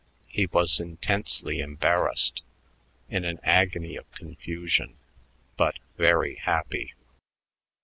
[0.29, 2.41] He was intensely embarrassed,
[3.07, 4.97] in an agony of confusion
[5.57, 6.95] but very happy.